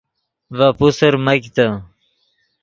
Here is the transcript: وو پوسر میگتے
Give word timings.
وو 0.57 0.69
پوسر 0.77 1.13
میگتے 1.25 1.67